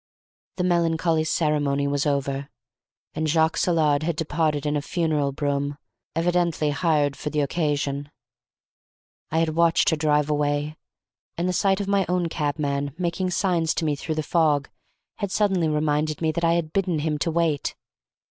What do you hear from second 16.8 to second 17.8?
him to wait.